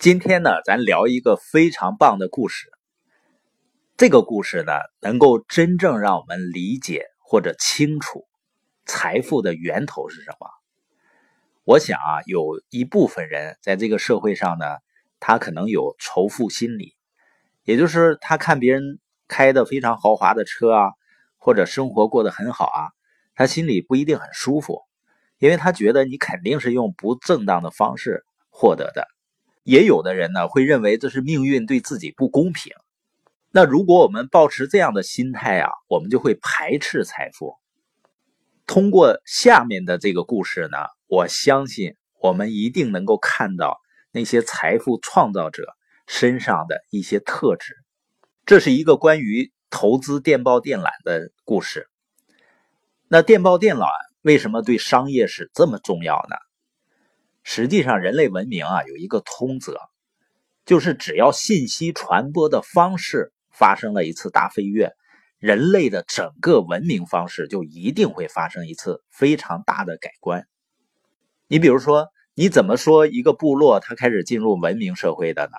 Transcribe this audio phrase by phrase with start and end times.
[0.00, 2.70] 今天呢，咱聊一个非常棒的故事。
[3.98, 8.26] 这个故事呢，能够真正让我们理解或者清楚
[8.86, 10.48] 财富的源头是什么。
[11.64, 14.64] 我想啊，有一部分人在这个社会上呢，
[15.18, 16.96] 他可能有仇富心理，
[17.64, 20.92] 也就是他看别人开的非常豪华的车啊，
[21.36, 22.88] 或者生活过得很好啊，
[23.34, 24.80] 他心里不一定很舒服，
[25.36, 29.06] 因为他觉得你肯定是用不正当的方式获得的。
[29.70, 32.72] 也有的人呢会认为这是命运对自己不公平。
[33.52, 37.54] 那如果我们保持这样的心态啊，我们就会排斥财富。
[38.66, 43.78] 通过下面的这个故事呢，我相信我们一定能够看到
[44.10, 45.76] 那些财富创造者
[46.08, 47.76] 身上的一些特质。
[48.44, 51.88] 这是一个关于投资电报电缆的故事。
[53.06, 53.86] 那电报电缆
[54.22, 56.49] 为什么对商业是这么重要呢？
[57.42, 59.78] 实际上，人类文明啊有一个通则，
[60.66, 64.92] 就是只要信息传播的方式发生了一次大飞跃，
[65.38, 70.46] 人类的整个文明方式就一定会发生一次非常大的改观。
[71.48, 75.52] 你比如说，你怎么说一个部落它开始进入文明社会的呢？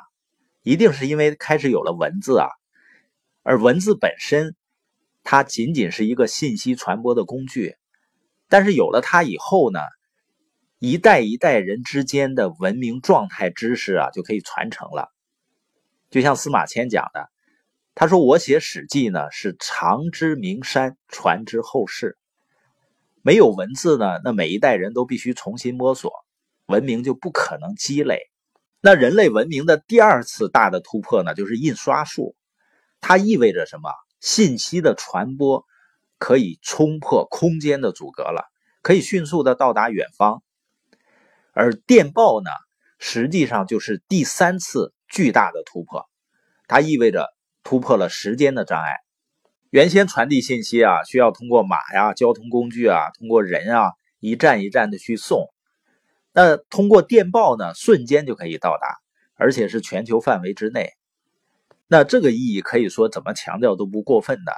[0.61, 2.47] 一定是因为开始有了文字啊，
[3.41, 4.55] 而文字本身
[5.23, 7.75] 它仅仅是一个信息传播的工具，
[8.47, 9.79] 但是有了它以后呢？
[10.83, 15.09] 一代一代人之间的文明状态知识啊，就可以传承了。
[16.09, 17.29] 就像司马迁讲的，
[17.93, 22.17] 他说：“我写《史记》呢，是长之名山，传之后世。
[23.21, 26.11] 没有文字呢，那每一代人都必须重新摸索，
[26.65, 28.17] 文明就不可能积累。
[28.81, 32.35] 那人类文明的第二次大的突破呢，就是印刷术。
[33.01, 33.91] 它意味着什么？
[34.19, 35.63] 信息的传播
[36.17, 38.45] 可以冲破空间的阻隔了，
[38.81, 40.41] 可以迅速的到达远方。”
[41.51, 42.49] 而电报呢，
[42.97, 46.09] 实际上就是第三次巨大的突破，
[46.67, 47.27] 它意味着
[47.63, 48.97] 突破了时间的障碍。
[49.69, 55.47] 原先传递信息啊，需要通过马呀、交通工具啊，通过人啊，一站一站的去送。
[56.33, 58.97] 那通过电报呢，瞬间就可以到达，
[59.35, 60.91] 而且是全球范围之内。
[61.87, 64.53] 那这个意义可以说怎么强调都不过分的。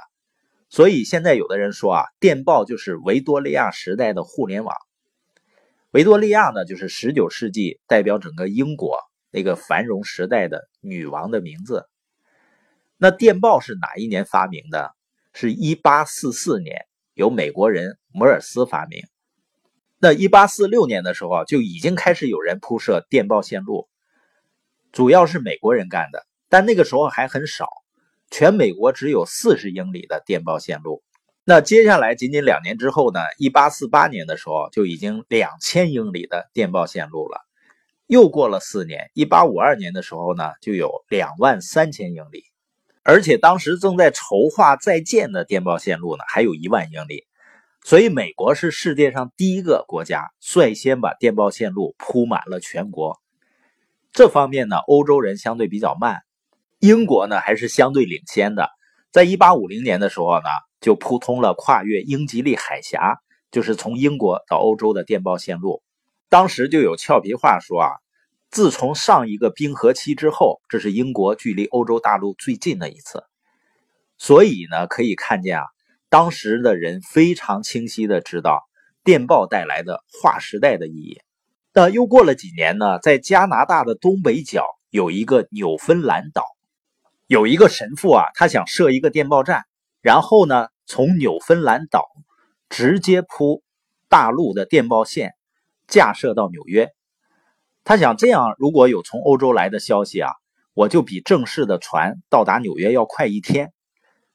[0.68, 4.76] 所以现在有的人说啊，电报就是维多利亚时代的互联网。
[5.94, 8.98] 维多利亚呢，就是十九世纪代表整个英国
[9.30, 11.88] 那个繁荣时代的女王的名字。
[12.96, 14.92] 那电报是哪一年发明的？
[15.32, 16.84] 是一八四四年，
[17.14, 19.04] 由美国人摩尔斯发明。
[20.00, 23.88] 那一八四六年的时候，就已经开始有人铺设电报线路，
[24.90, 27.68] 主要是美国人干的，但那个时候还很少，
[28.32, 31.04] 全美国只有四十英里的电报线路。
[31.46, 33.20] 那接下来仅仅两年之后呢？
[33.36, 37.38] 一八四八年的时候就已经两千英里的电报线路了。
[38.06, 42.44] 又过了四年，一八五二年的时候呢，就有两万三千英里。
[43.02, 47.26] 而且当时正在筹划在建的电报线路呢，还有一万英里。
[47.82, 53.20] 所以美国是世界上第一个国家率先把电报线路铺满了全国。
[54.12, 56.22] 这方面呢，欧洲人相对比较慢，
[56.78, 58.70] 英国呢还是相对领先的。
[59.14, 60.50] 在一八五零年的时候呢。
[60.80, 63.16] 就铺通了跨越英吉利海峡，
[63.50, 65.82] 就是从英国到欧洲的电报线路。
[66.28, 67.88] 当时就有俏皮话说啊，
[68.50, 73.24] 自从上一个冰河期之后，这是英国距离欧洲大陆最近的一次。
[74.18, 75.64] 所以呢，可以看见啊，
[76.10, 78.62] 当时的人非常清晰的知道
[79.02, 81.22] 电报带来的划时代的意义。
[81.72, 86.44] 那又过了几年呢，在加拿大的东北角有一个纽芬兰岛，
[87.34, 89.64] 有一个神父啊，他想设一个电报站，
[90.00, 90.68] 然后呢。
[90.86, 92.04] 从纽芬兰岛
[92.68, 93.62] 直接铺
[94.10, 95.32] 大陆的电报线，
[95.88, 96.90] 架设到纽约。
[97.84, 100.30] 他想这样，如果有从欧洲来的消息啊，
[100.74, 103.72] 我就比正式的船到达纽约要快一天。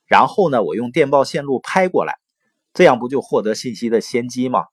[0.08, 2.16] 然后呢，我用电报线路拍过来，
[2.74, 4.66] 这样不就获得信息的先机吗？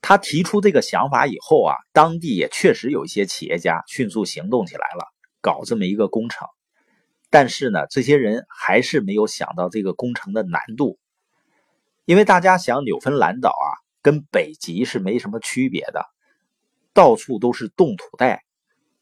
[0.00, 5.04] 他提出这个想法以后啊，当地也确实有一些企业家迅速行动起来了，
[5.42, 6.48] 搞这么一个工程。
[7.30, 10.98] 但是呢，这些人还是没有想到这个工程的难度。
[12.04, 13.68] 因为大家想，纽芬兰岛啊，
[14.00, 16.06] 跟北极是没什么区别的，
[16.94, 18.44] 到处都是冻土带，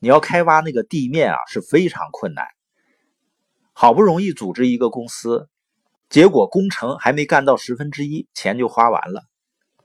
[0.00, 2.46] 你要开挖那个地面啊，是非常困难。
[3.72, 5.48] 好不容易组织一个公司，
[6.08, 9.22] 结果工程还没干到十分之一，钱就花完了。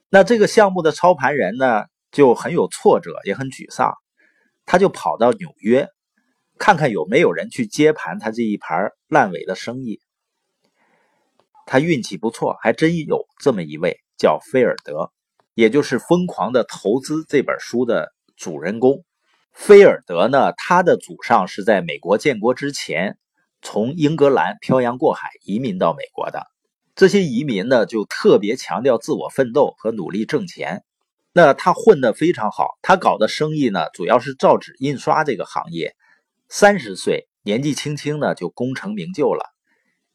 [0.10, 3.94] 那这个项目的操盘人呢，就很有挫折，也很沮丧，
[4.66, 5.88] 他就跑到纽约，
[6.62, 10.00] 看看有没有人去接盘他这一盘烂尾的生意。
[11.66, 15.12] 他运气不错，还真有这么一位叫菲尔德，
[15.56, 19.04] 也就是《疯狂的投资》这本书的主人公。
[19.52, 23.18] 菲尔德呢，他的祖上是在美国建国之前
[23.64, 26.46] 从英格兰漂洋过海移民到美国的。
[26.94, 30.84] 这些移民呢，就特别强调自我奋斗和努力挣钱。
[31.34, 35.96] 那他混得非常好，他搞的生意呢，主要是造纸印刷这个行业。
[36.54, 39.46] 三十岁，年纪轻轻呢，就功成名就了，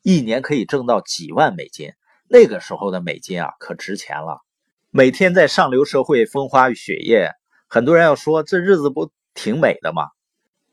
[0.03, 1.93] 一年可以挣到几万美金。
[2.29, 4.43] 那个时候的美金啊，可值钱了。
[4.91, 7.31] 每天在上流社会风花雪月，
[7.69, 10.09] 很多人要说这日子不挺美的吗？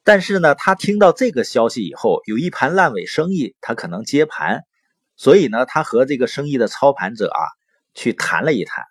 [0.03, 4.63] 但是呢，他听到这个消息以后，有一盘烂尾生意，他可能接盘，
[5.15, 7.39] 所以呢，他和这个生意的操盘者啊
[7.93, 8.83] 去谈了一谈。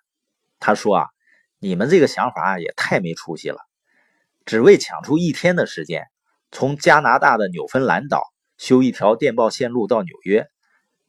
[0.59, 1.05] 他说啊。
[1.59, 3.59] 你们这个想法也太没出息了，
[4.43, 6.07] 只为抢出一天的时间，
[6.53, 8.21] 从加拿大的纽芬兰岛
[8.57, 10.47] 修一条电报线路到纽约，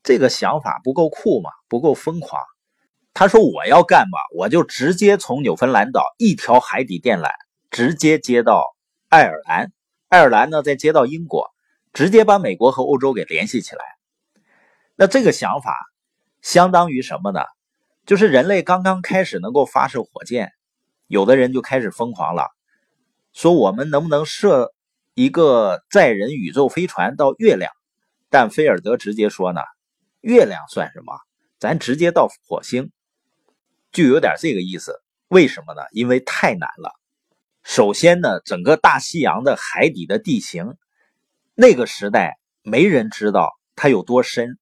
[0.02, 1.50] 这个想法不够酷吗？
[1.68, 2.40] 不够疯狂？
[3.12, 7.30] 他说我要干嘛，我就直接从纽芬兰岛一条海底电缆
[7.70, 8.64] 直接接到
[9.10, 9.70] 爱尔兰，
[10.08, 11.50] 爱尔兰呢再接到英国，
[11.92, 13.84] 直接把美国和欧洲给联系起来。
[14.96, 15.76] 那这个想法
[16.40, 17.40] 相当于什么呢？
[18.06, 20.52] 就是人类刚刚开始能够发射火箭，
[21.06, 22.48] 有的人就开始疯狂了，
[23.34, 24.72] 说我们能不能射
[25.14, 27.70] 一个载人宇宙飞船到月亮？
[28.30, 29.60] 但菲尔德直接说呢，
[30.20, 31.14] 月亮算什么？
[31.60, 32.90] 咱直接到火星，
[33.92, 35.00] 就有点这个意思。
[35.28, 35.82] 为什么呢？
[35.92, 36.90] 因为太难了。
[37.62, 40.74] 首先呢，整个大西洋的海底的地形，
[41.54, 44.58] 那个时代没人知道它有多深。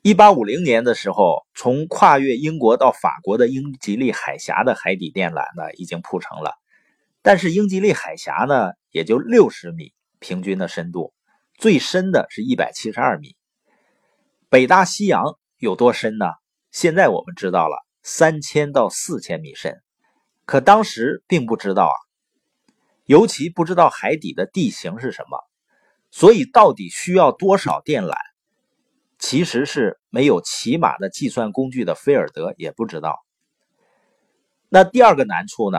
[0.00, 6.54] 一八五零年的时候，从跨越英国到法国的英吉利海峡的海底电缆呢，已经铺成了。
[7.20, 11.12] 但是英吉利海峡呢，也就六十米平均的深度，
[11.58, 13.34] 最深的是一百七十二米。
[14.48, 16.26] 北大西洋有多深呢？
[16.70, 19.82] 现在我们知道了，三千到四千米深。
[20.44, 21.96] 可当时并不知道啊，
[23.06, 25.38] 尤其不知道海底的地形是什么，
[26.10, 28.14] 所以到底需要多少电缆？
[29.18, 33.24] 其实是没有起码的计算工具的菲尔德也不知道。
[34.68, 35.78] 那第二个难处呢，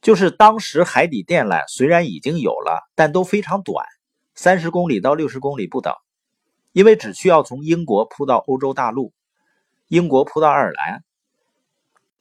[0.00, 3.84] 就是当时海底电缆虽然已经有了，但都非常短，
[4.34, 5.92] 三十公里到六十公里不等，
[6.72, 9.12] 因为只需要从英国铺到欧洲大陆，
[9.88, 11.02] 英国铺到爱尔兰。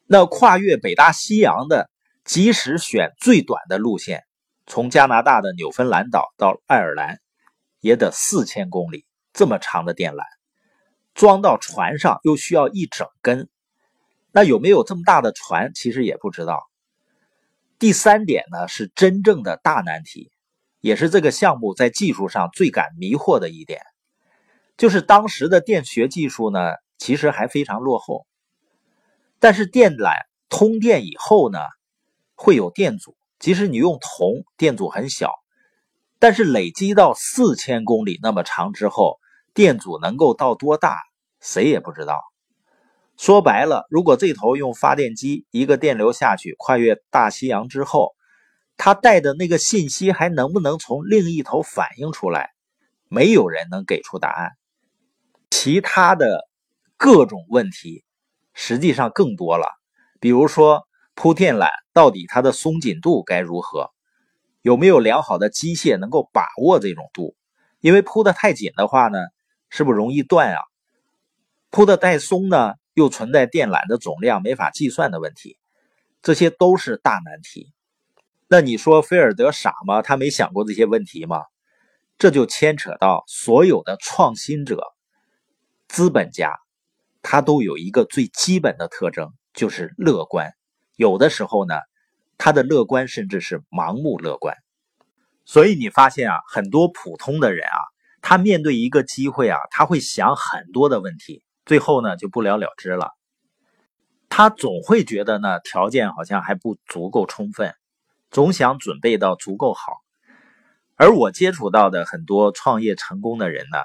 [0.07, 1.89] 那跨越北大西洋的，
[2.23, 4.23] 即使选最短的路线，
[4.65, 7.19] 从加拿大的纽芬兰岛到爱尔兰，
[7.79, 10.23] 也得四千公里，这么长的电缆。
[11.13, 13.49] 装到船上又需要一整根，
[14.31, 15.73] 那有没有这么大的船？
[15.73, 16.67] 其实也不知道。
[17.79, 20.31] 第三点呢，是真正的大难题，
[20.81, 23.81] 也是这个项目在技术上最感迷惑的一点，
[24.77, 26.59] 就是当时的电学技术呢，
[26.97, 28.25] 其实还非常落后。
[29.39, 30.15] 但是电缆
[30.49, 31.59] 通电以后呢，
[32.33, 35.35] 会有电阻，即使你用铜，电阻很小，
[36.17, 39.19] 但是累积到四千公里那么长之后，
[39.53, 40.97] 电阻能够到多大？
[41.39, 42.19] 谁也不知道。
[43.17, 48.13] 说白了，如果这头用发电机一个电流下去，跨越大西洋之后，
[48.77, 52.51] 它带的那个信息还能不能从另一头反映出来？
[53.09, 54.51] 没有人能给出答案。
[55.49, 56.47] 其他的
[56.95, 58.03] 各种问题
[58.53, 59.65] 实际上更多了，
[60.19, 63.89] 比如说铺电缆到底它的松紧度该如何？
[64.61, 67.35] 有没有良好的机械能够把握这种度？
[67.79, 69.17] 因为铺的太紧的话呢，
[69.69, 70.59] 是不是容易断啊？
[71.71, 75.59] 铺的太松呢，又存在电缆的总量没法计算的问题，
[76.23, 77.71] 这些都是大难题。
[78.47, 80.01] 那你说菲尔德傻吗？
[80.01, 81.43] 他没想过这些问题吗？
[82.17, 84.81] 这就牵扯到所有的创新者、
[85.87, 86.57] 资本家，
[87.21, 90.51] 他都有一个最基本的特征，就是乐观。
[90.95, 91.75] 有的时候呢，
[92.39, 94.57] 他的乐观甚至是盲目乐观。
[95.45, 97.77] 所以你发现啊，很多普通的人啊，
[98.23, 101.43] 他面对一个机会啊，他会想很多的问题。
[101.67, 103.11] 最后呢，就不了了之了。
[104.29, 107.75] 他总会觉得呢，条件好像还不足够充分，
[108.31, 109.97] 总想准备到足够好。
[110.95, 113.79] 而我接触到的很多创业成功的人呢，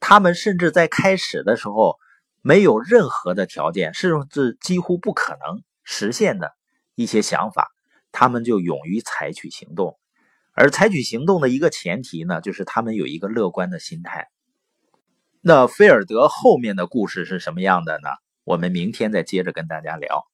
[0.00, 1.98] 他们甚至在开始的时候
[2.40, 6.52] 没有任何的条件，甚至几乎不可能实现的
[6.94, 7.70] 一些想法，
[8.12, 9.98] 他们就勇于采取行动。
[10.52, 14.28] 而采取行动的一个前提呢，就是他们有一个乐观的心态。
[15.44, 18.10] 那菲尔德后面的故事是什么样的呢？
[18.44, 20.28] 我们明天再接着跟大家聊。